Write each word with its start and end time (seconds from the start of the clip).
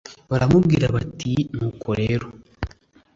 baramubwira 0.29 0.85
bati 0.95 1.33
nuko 1.55 1.89
rero 2.01 2.27